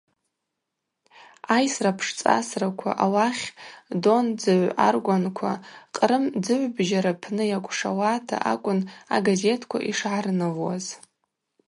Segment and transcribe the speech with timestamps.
[1.55, 3.45] Айсра пшцӏасраква ауахь
[4.03, 5.53] Дон-дзыгӏв аргванква,
[5.95, 8.79] Кърым дзыгӏвбжьа рапны йакӏвшауата акӏвын
[9.15, 10.85] агазетква йшгӏарнылуаз.